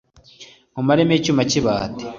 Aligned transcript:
nkumaremo 0.71 1.13
icyuma 1.17 1.41
cy’ibati 1.49 2.03